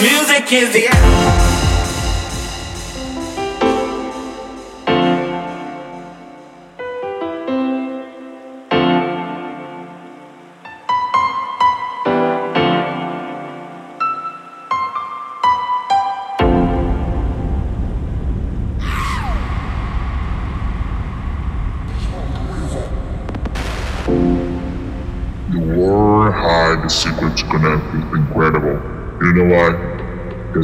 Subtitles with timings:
[0.00, 1.57] Music is the the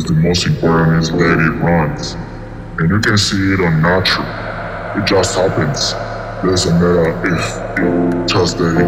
[0.04, 2.12] The most important is that it runs.
[2.78, 4.28] And you can see it on natural.
[5.00, 5.94] It just happens.
[6.44, 8.84] Doesn't matter if you Tuesday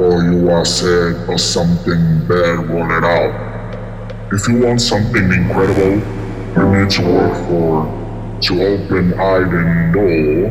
[0.00, 4.32] or you are sad or something bad it out.
[4.32, 7.84] If you want something incredible, you need to work for
[8.40, 10.48] to open hiding door.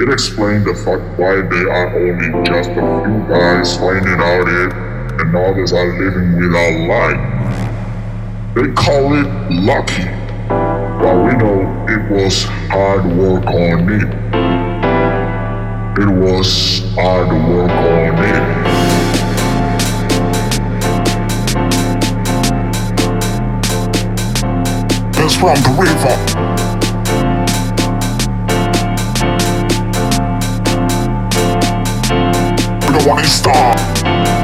[0.00, 4.72] It explains the fact why they are only just a few guys finding out it
[5.20, 7.33] and others are living without light.
[8.54, 10.04] They call it lucky,
[10.48, 14.04] but we know it was hard work on it.
[15.98, 18.44] It was hard work on it.
[25.18, 26.16] It's from the river.
[32.86, 34.43] We don't want to stop.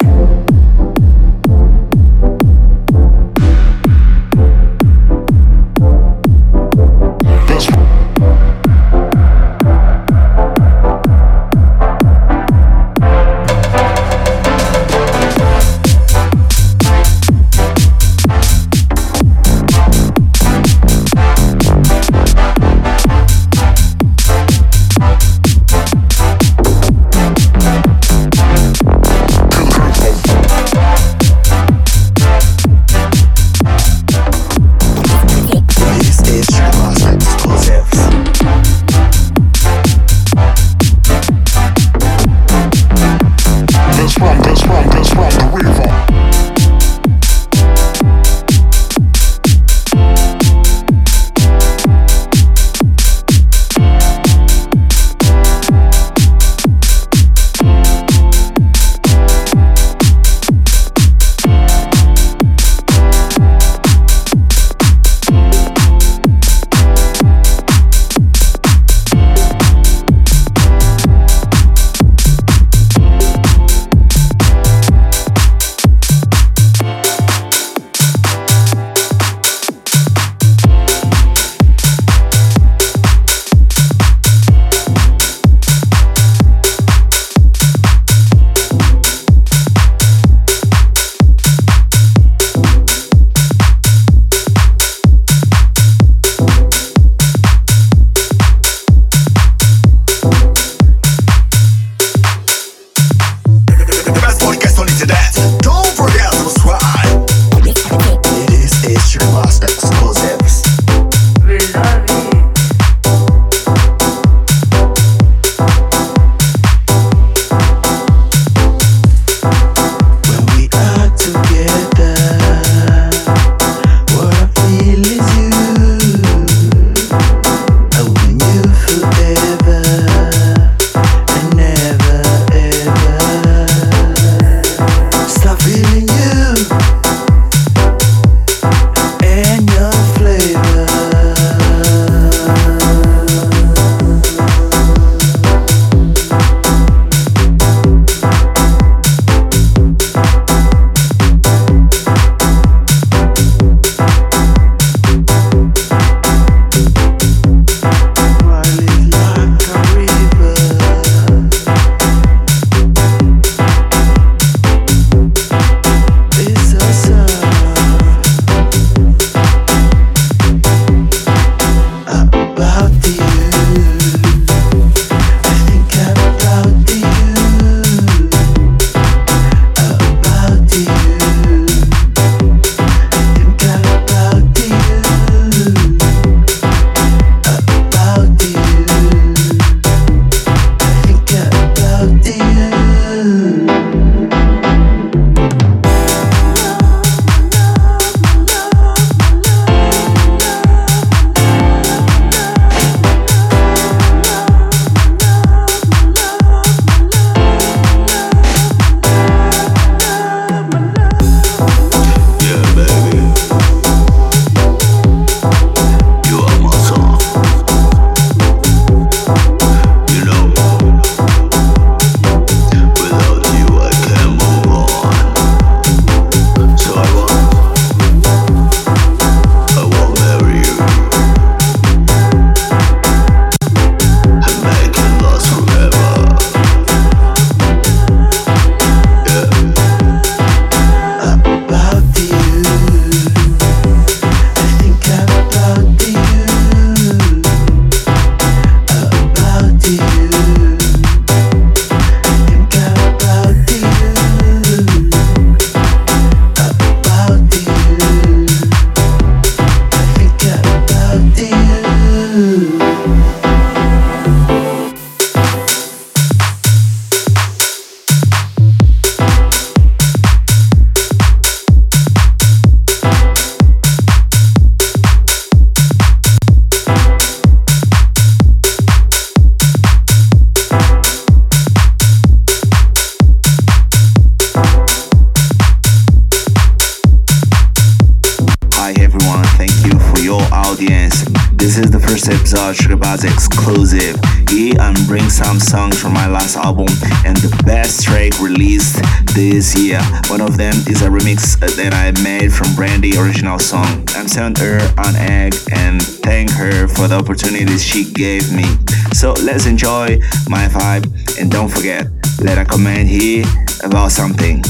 [292.53, 294.19] episode Sugar exclusive.
[294.49, 296.87] Here I'm bring some songs from my last album
[297.25, 299.01] and the best track released
[299.33, 300.01] this year.
[300.27, 304.05] One of them is a remix that I made from Brandy original song.
[304.15, 308.65] I'm sent her on egg and thank her for the opportunities she gave me.
[309.13, 310.19] So let's enjoy
[310.49, 311.07] my vibe
[311.39, 312.07] and don't forget,
[312.41, 313.45] let a comment here
[313.83, 314.61] about something.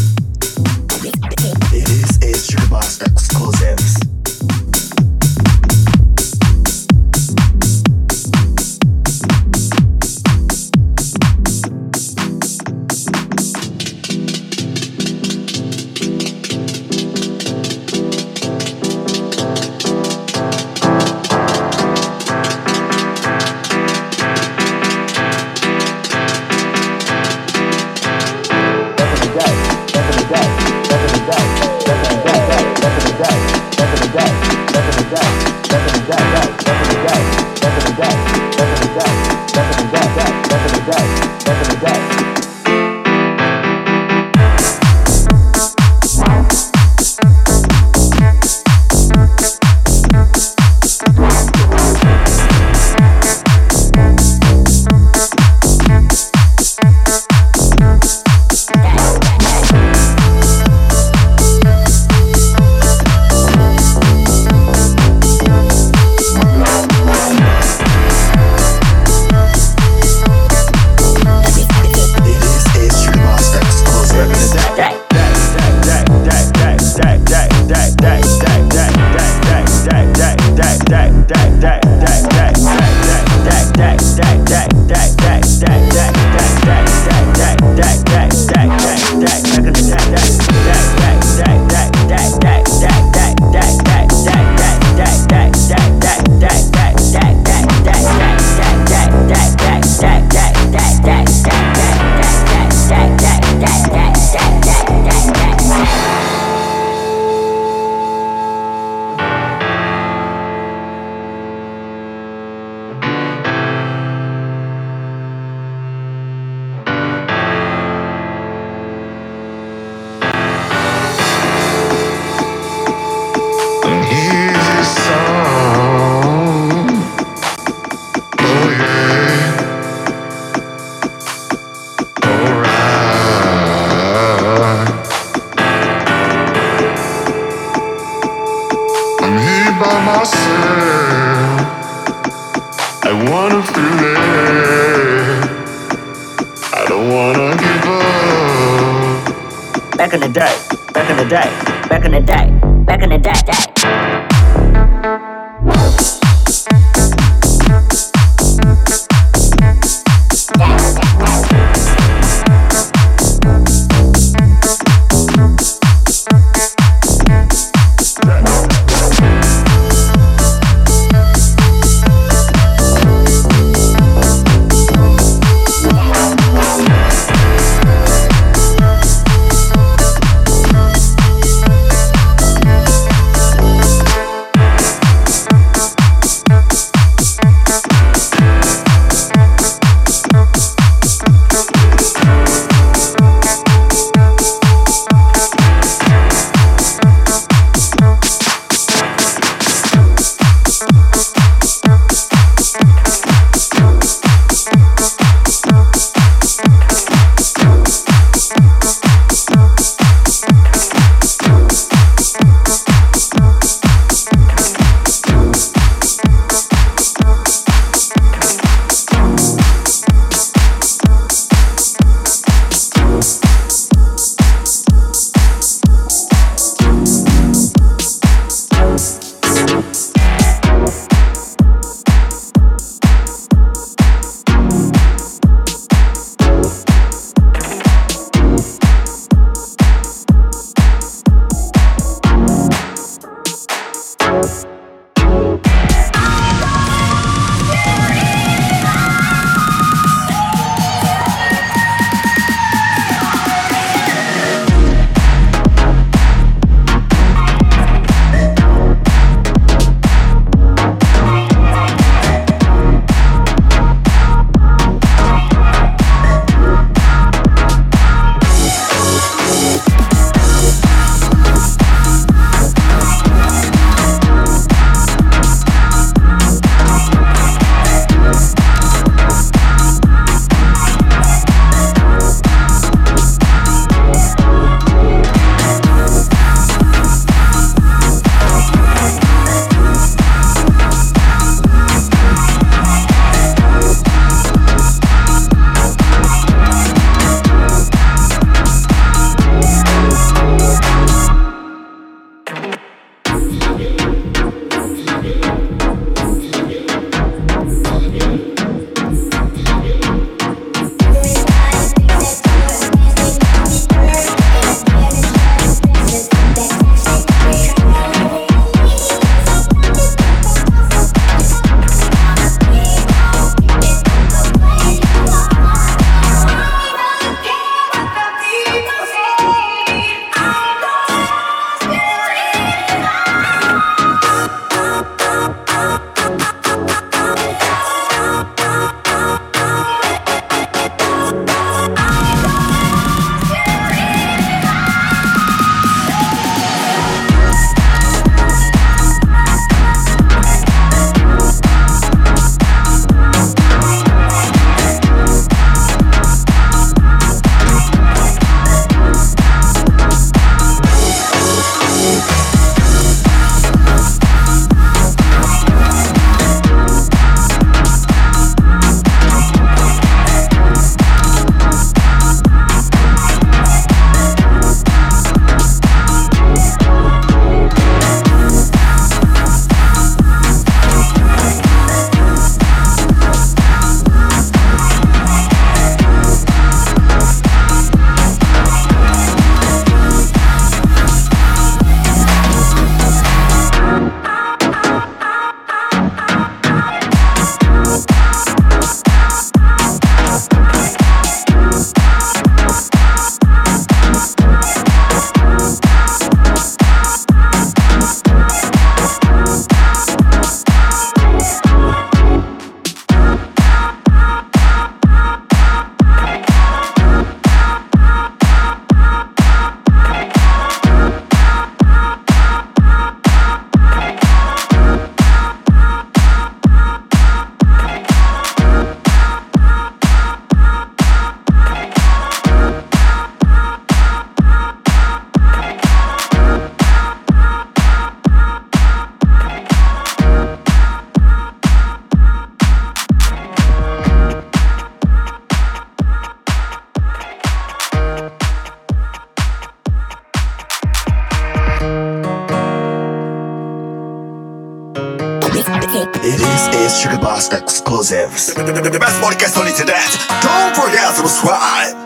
[458.12, 458.54] Exclusives.
[458.54, 460.12] The, best podcast on internet.
[460.42, 462.01] Don't forget to subscribe.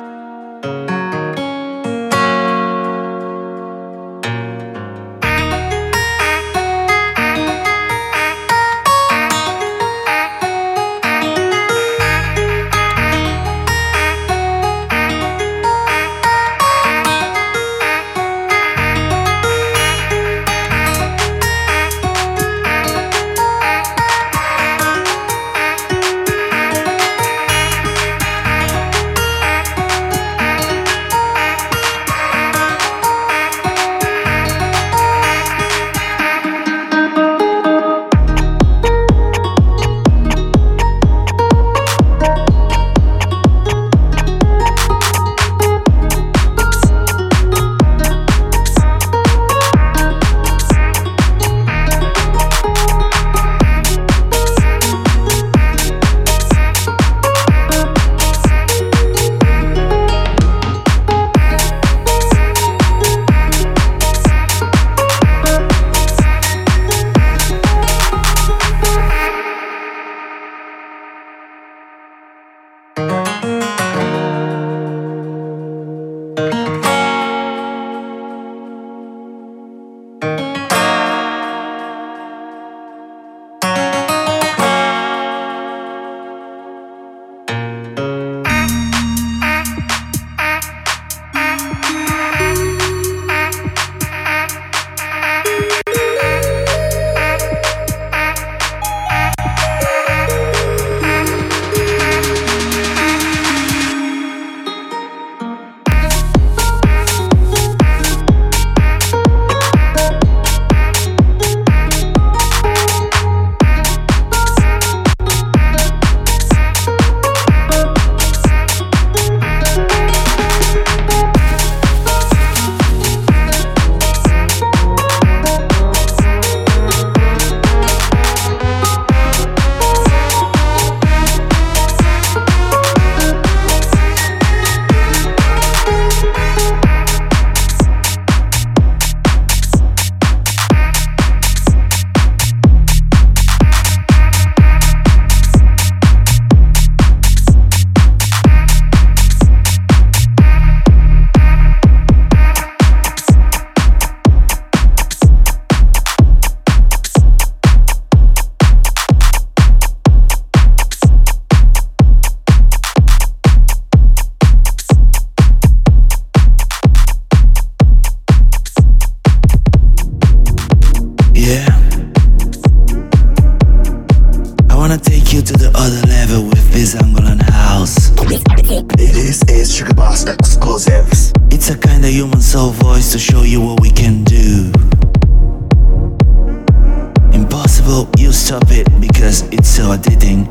[188.25, 190.49] you stop it because it's so addicting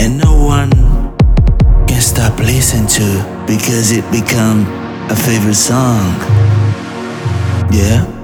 [0.00, 0.70] and no one
[1.86, 4.64] can stop listening to because it become
[5.10, 6.14] a favorite song.
[7.70, 8.15] Yeah.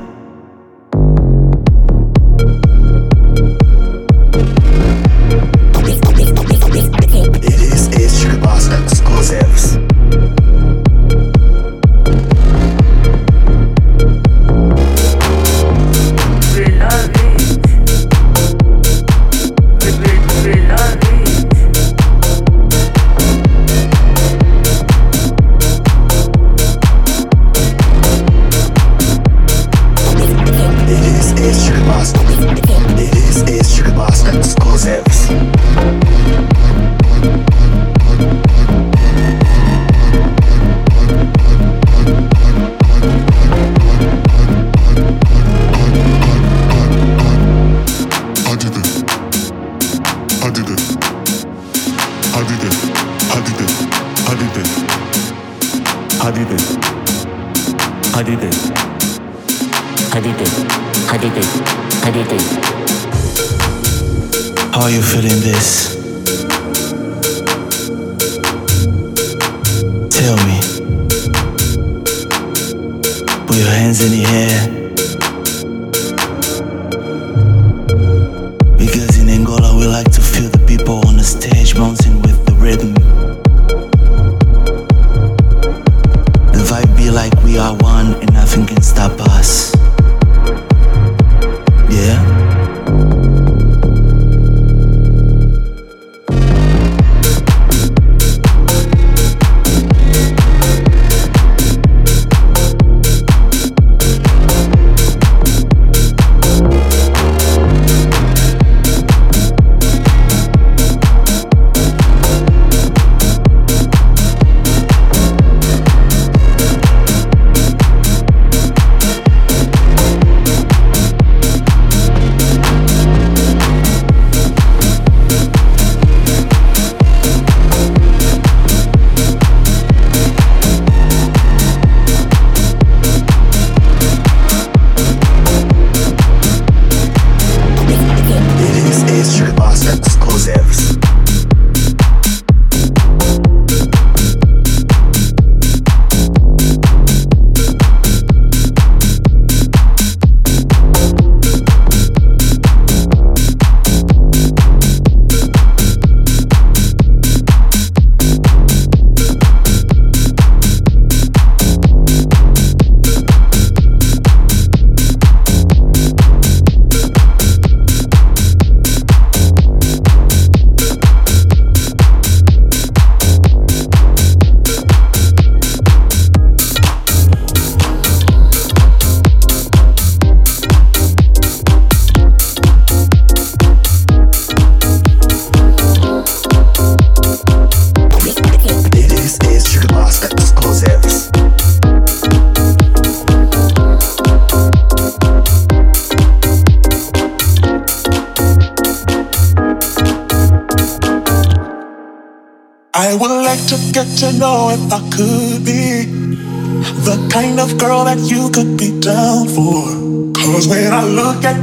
[73.92, 74.81] hands in the air.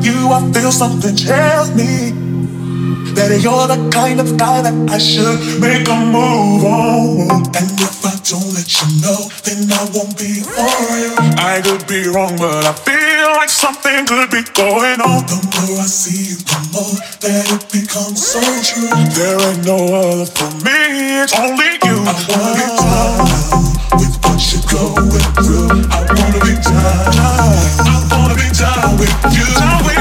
[0.01, 2.12] You, I feel something tells me
[3.15, 7.43] that you're the kind of guy that I should make a move on.
[7.51, 11.12] And if I don't let you know, then I won't be for you.
[11.35, 15.27] I could be wrong, but I feel like something could be going on.
[15.27, 18.88] The more I see you, the more that it becomes so true.
[19.19, 21.97] There ain't no other for me, it's only you.
[22.07, 22.67] I wanna
[23.27, 24.39] be with what
[24.71, 25.10] going
[25.41, 25.69] through.
[25.89, 27.13] I wanna be down.
[27.86, 28.49] I wanna be.
[28.60, 29.98] Down with you.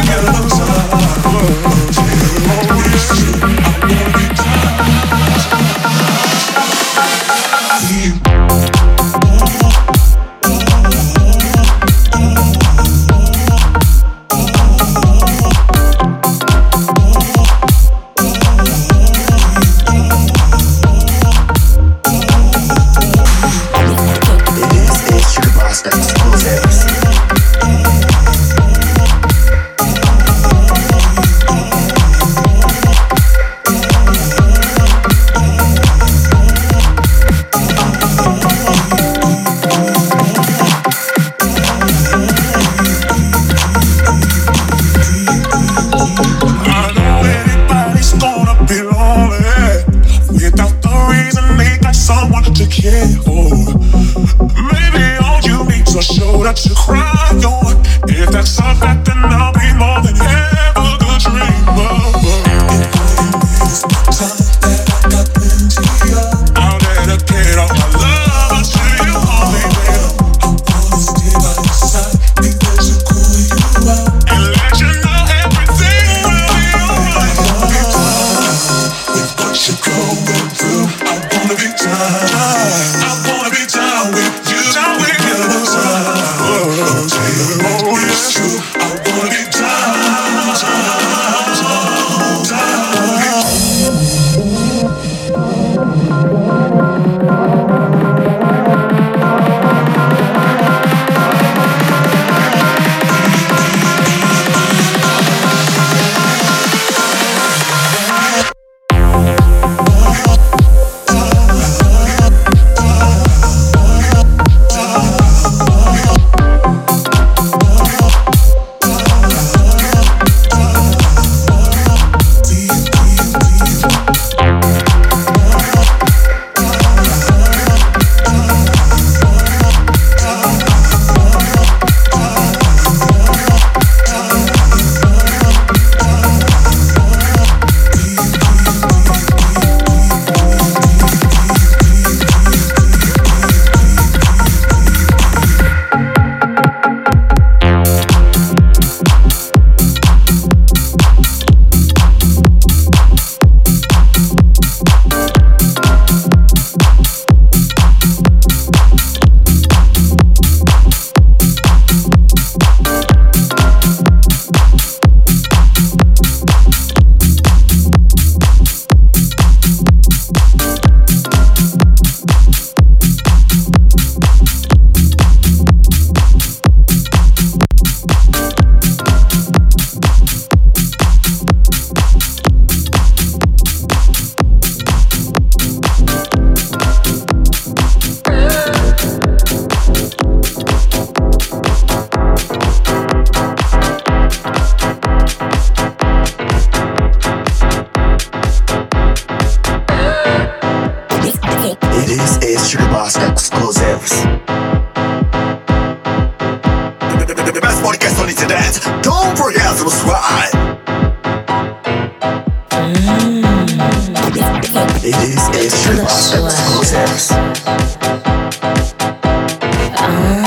[219.97, 220.43] Ah.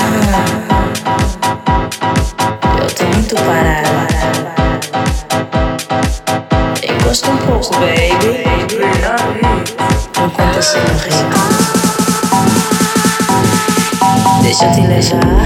[2.80, 4.54] Eu tô muito parada.
[6.84, 8.44] Encosta um pouco, baby.
[10.24, 10.82] Enquanto eu sou.
[14.44, 15.41] Deixa eu te beijar.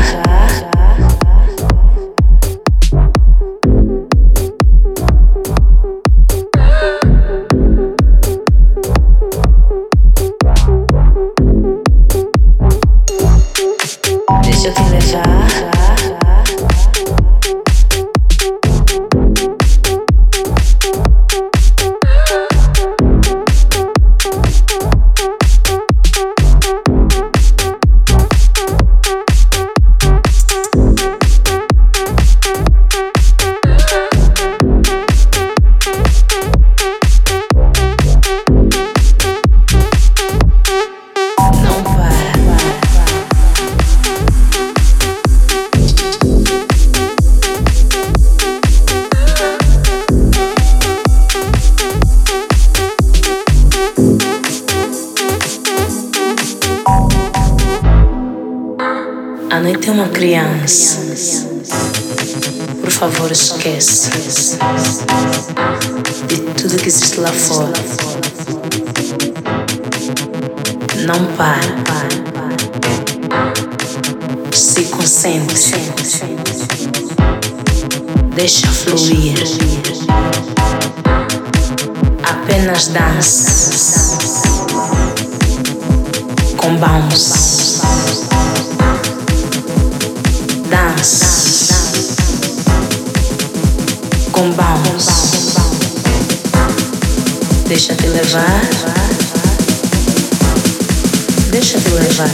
[59.66, 61.00] A noite é uma criança.
[62.82, 64.12] Por favor, esquece
[66.28, 67.74] de tudo que existe lá fora.
[71.08, 72.06] Não para.
[74.54, 75.58] Se concentre.
[78.36, 79.34] Deixa fluir.
[82.22, 84.20] Apenas dança.
[86.56, 87.75] Com bounce.
[94.46, 95.08] bombados.
[97.68, 98.62] Deixa-te levar.
[101.52, 102.30] Deixa-te levar.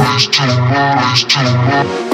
[0.00, 2.09] Too much, too much, too much.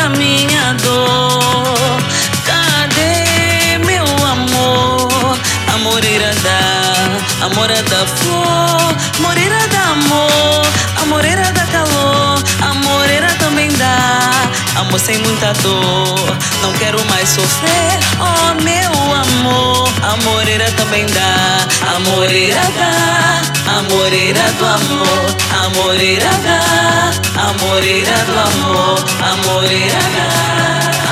[0.00, 1.98] Da minha dor.
[2.46, 5.38] Cadê meu amor?
[5.74, 10.62] Amoreira da, amora da flor, moreira da amor,
[11.02, 11.59] amoreira da
[14.80, 17.98] Amor sem muita dor, não quero mais sofrer.
[18.18, 21.68] Oh meu amor, amoreira também dá.
[21.96, 23.42] Amoreira dá,
[23.78, 27.12] amoreira do amor, amoreira dá,
[27.42, 30.28] amoreira do amor, amoreira dá,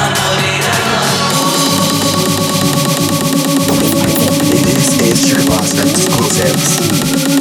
[0.07, 1.59] amoreira do amor.
[4.65, 7.38] This is Shirlast exclusives.